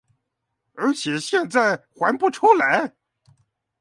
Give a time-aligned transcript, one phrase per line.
[0.73, 2.95] 而且現在還不出來